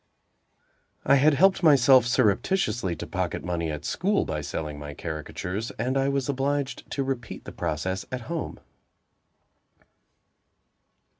I 1.05 1.17
had 1.17 1.35
helped 1.35 1.61
myself 1.61 2.07
surreptitiously 2.07 2.95
to 2.95 3.05
pocket 3.05 3.45
money 3.45 3.69
at 3.69 3.85
school, 3.85 4.25
by 4.25 4.41
selling 4.41 4.79
my 4.79 4.95
caricatures, 4.95 5.69
and 5.77 5.95
I 5.95 6.09
was 6.09 6.27
obliged 6.27 6.89
to 6.93 7.03
repeat 7.03 7.45
the 7.45 7.51
process 7.51 8.03
at 8.11 8.21
home! 8.21 8.59